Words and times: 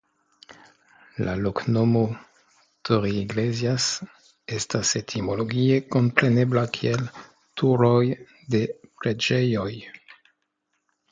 La 1.25 1.33
loknomo 1.41 1.99
"Torreiglesias" 2.89 3.85
estas 4.59 4.93
etimologie 5.01 5.77
komprenebla 5.97 6.63
kiel 6.79 7.05
Turo(j) 7.61 8.11
de 8.55 8.63
Preĝejo(j). 9.03 9.77